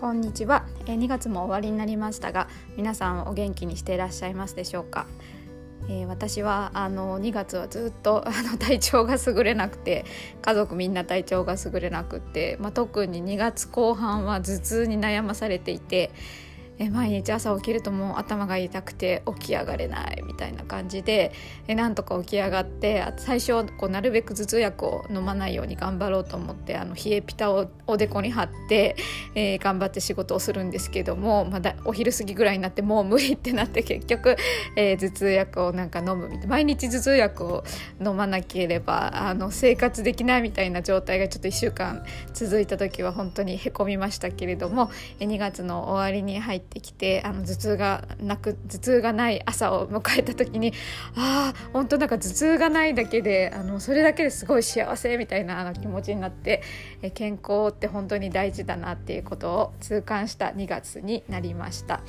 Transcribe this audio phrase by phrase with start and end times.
[0.00, 0.64] こんにちは。
[0.86, 5.06] え2月も終わりになりましたが皆さんお元気にしていらっしゃいますでしょうか、
[5.90, 10.06] えー私はあの2月はずっとあの体調が優れなくて
[10.40, 16.12] 家族みんな体調が優れなくて、まあ、特に2月後半は頭痛に悩まされていて
[16.80, 21.30] え毎日朝起きるともう頭が痛くて起き上がれないみたいな感じで
[21.68, 28.96] えなんとか起き上がって最初こうなるべく頭痛薬を飲まないように頑張ろうと思ってあの冷えピタをおでこに貼って、
[29.34, 34.36] えー頑張って仕事をするんですけどもまだお昼過ぎぐらいになってもう無理ってなって結局、
[34.74, 37.64] えー頭痛薬をなんか飲むみたい毎日頭痛薬を
[38.00, 50.72] 飲まなければあの生活できないみたいな状態がちょっと1週間続いた時は本当にへこみましたけれども2月の終わりに入ってきてあの頭痛がなく頭痛がない朝を迎えた時に
[51.16, 56.62] ああ本当なんか頭痛がないだけであのそれだけですごい幸せみたいなあの気持ちになって
[57.02, 62.02] え健康って本当に大事だなっていうことを痛感した2月になりました。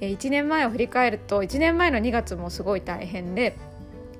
[0.00, 3.56] え1年前を振り返ると1年前の2月もすごい大変で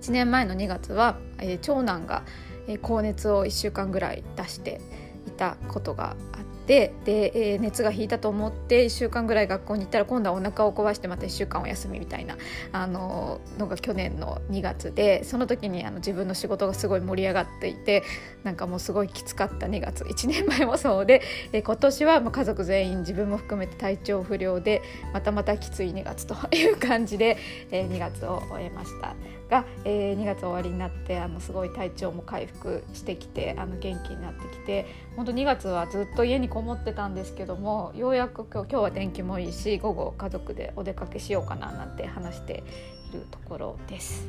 [0.01, 2.23] 1年前の2月は、えー長男が、
[2.67, 4.81] えー高熱を1週間ぐらい出して
[5.27, 12.37] いたことがあってで、えー熱が引いたと思って1週間ぐらい学校に行ったら今度はお腹を壊してまた1週間お休みみたいな
[12.73, 18.03] あののが去年の2月でその時にあの自分の仕事がすごい盛り上がっていて
[18.42, 20.05] なんかもうすごいきつかった2月。
[20.05, 27.36] 1年前もそうで、えー今年はもう家族全員自分も含めて体調不良でまたまたきつい2月という感じで、
[27.70, 29.14] えー2月を終えました。
[29.53, 42.64] が、えー2月終わりになってあのすごい体調も回復してきてあの元気になってきて本当2月はずっと家にこもってたんですけどもようやく今日今日は天気もいいし午後家族でお出かけしようかななんて話して
[43.11, 44.27] いるところです。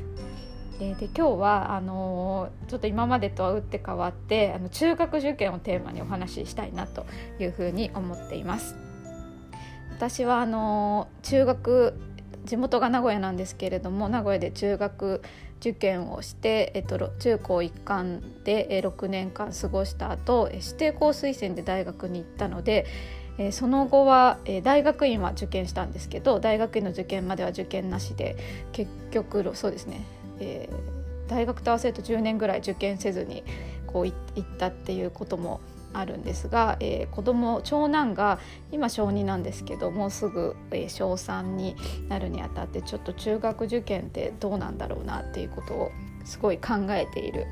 [0.80, 7.06] えで今日はあのーちょっと今までとは打って変わってあの中学受験をテーマにお話ししたいなと
[7.38, 8.76] いうふうに思っています。
[9.90, 11.94] 私はあのー中学
[12.44, 15.22] 地元が名古屋なんですけれども名古屋で中学
[15.60, 22.86] 受験をして、えっと、中高一貫で6年間過ごした後えー指定校推薦で大学に行ったので、
[23.38, 28.36] えその後は、え大学院は受験したんですけど大学院の受験までは受験なしで
[28.72, 30.04] 結局そうですね、
[30.40, 33.44] えー大学と合わせると10年ぐらい受験せずに
[33.86, 35.60] こう行ったっていうことも
[35.94, 38.38] あるんですが、えー子供長男が
[38.72, 41.76] 今小2なんですけどもうすぐ、えー小3に
[42.08, 45.92] なるにあたってちょっと中学受験ってどうなんだろうなっていうことを
[46.24, 47.46] すごい考えている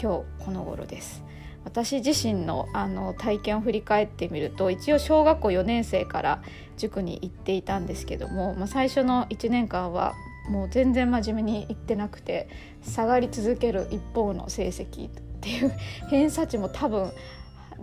[0.00, 1.24] 今日この頃です。
[1.64, 6.42] 私自身のあの体験を振り返ってみると一応小学校4年生から
[6.76, 10.14] 塾に行っていたんですけども、まあ、最初の1年間は
[10.48, 12.48] もう全然真面目に行ってなくて
[12.82, 15.72] 下がり続ける一方の成績っていう
[16.08, 17.10] 偏差値も多分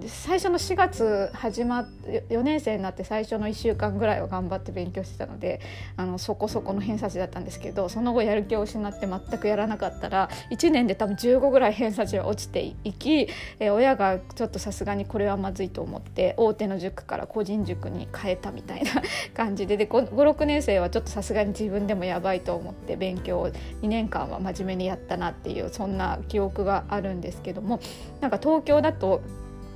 [0.07, 5.61] 最初の4月始まって4年生になって最初の1週間ぐらいは頑張って勉強してたので
[5.97, 13.27] あのそこそこの偏差値だったんですけどその後やる気を失って全くやらなかったら1年で多分15ぐらい偏差値が落ちていき、
[13.59, 18.91] えー親がちょっとさすがにこれはまずいと思って大手の塾から個人塾に変えたみたいな
[19.33, 27.79] 感じでで56年生はちょっとさすがに自分でもやばいと思って勉強を2年間は真面目にやったなっていうそんな記憶があるんですけども
[28.21, 29.21] なんか東京だと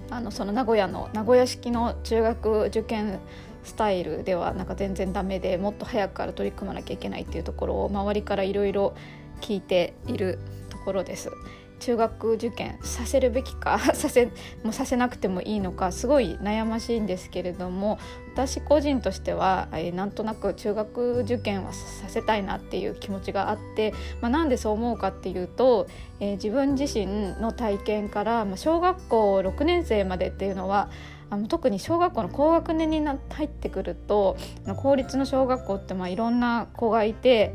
[0.09, 3.19] あのその名古屋の名古屋式の中学受験
[3.63, 8.95] スタイルではなんか全然ダメでもっと早くから取り組まなきゃいけないっていうところを周りからいろいろ
[9.41, 11.31] 聞いているところです。
[11.79, 14.29] 中学受験させるべきか させ
[14.63, 17.97] もさせなくてもいいのかすごい悩ましいんですけれども
[18.33, 25.87] 私個人としては、えなんとなく中学受験はさせたいなっていう気持ちがあって、まあ、なんでそう思うかっていうと、
[26.19, 27.07] えー自分自身
[27.41, 30.89] の体験から、まあ、小学校6年生までっていうのは
[31.29, 34.37] あの特に小学校の高学年にな入ってくると
[34.77, 37.53] 公立の小学校ってまあいろんな子がいて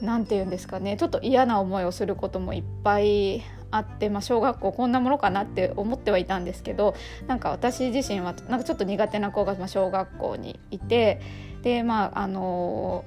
[0.00, 6.94] なんて言うんですかねちょっと嫌な思いをすることもいっぱいあって、まあ、小学校こんなものかなって思ってはいたんですけど
[7.26, 11.20] なんか私自身はなんかちょっと苦手な子が小学校にいて
[11.62, 13.04] でまああの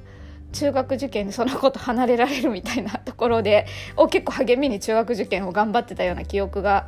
[0.53, 3.65] 中学受験でその子と離れられるみたいなところで
[3.97, 6.87] を結構励みに中学受験を頑張ってたような記憶が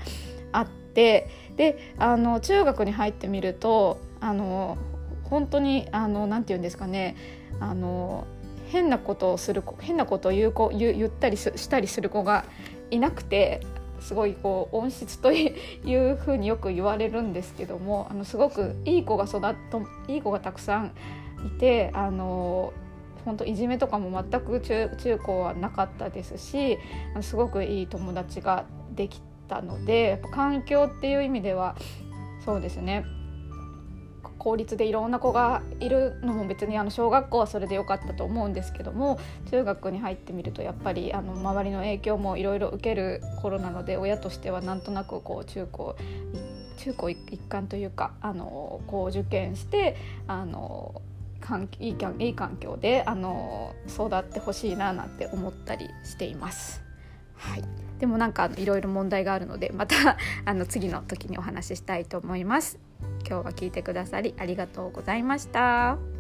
[0.52, 4.78] あってであの中学に入ってみるとあの
[5.24, 7.16] 本当にあのなんて言うんですかね
[7.60, 8.28] あの
[8.68, 12.46] 変なことをする子変なことを言う子言ったりしたりする子が
[12.96, 13.62] いなくて
[14.00, 15.52] すごいこう温室とい
[15.86, 19.56] うふうによく言われるんですけどもあのすごくいい子が育っ
[20.08, 20.92] いい子がたくさん
[21.46, 22.74] いてあの
[23.26, 26.78] 本当いじめとかも全く中中高はなかったですし
[27.22, 28.66] すごくいい友達が
[28.96, 31.76] できたのでやっぱ環境っていう意味では
[32.46, 33.06] そうですね。
[34.46, 39.20] 公立でいろんな子がいるのも別にあの小学校はそれでよかったと思うんですけども
[39.50, 45.96] 中学に入ってみるとやっぱりあの周りの影響もいろいろ受ける頃なので親としてはなんとなくこう中高
[46.78, 47.18] 中高一
[47.50, 49.96] 貫というかあのこう受験して
[50.28, 51.02] あの
[51.80, 56.84] いいいい環境であの育ってほしいななんて思ったりしています。
[57.34, 57.64] はい、
[58.00, 62.80] でもなんかいろいろ問題があるのでまた あの次の時にお話ししたいと思います。
[63.28, 66.15] 今日は聞いてくださりありがとうございました。